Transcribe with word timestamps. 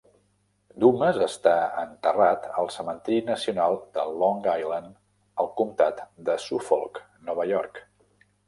Dumas 0.83 1.17
està 1.25 1.51
enterrat 1.81 2.47
al 2.61 2.71
cementiri 2.77 3.21
nacional 3.29 3.77
de 3.99 4.07
Long 4.23 4.41
Island, 4.63 4.97
al 5.45 5.53
comtat 5.63 6.03
de 6.31 6.41
Suffolk, 6.47 7.03
Nova 7.31 7.51
York. 7.55 7.85